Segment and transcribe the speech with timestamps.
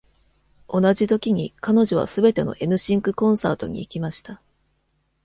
[0.67, 4.41] 同じときに、彼女はすべての N シンクコンサートに行きました。